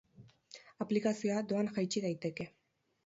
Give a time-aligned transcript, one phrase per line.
[0.85, 2.49] Aplikazioa doan jaitsi daiteke.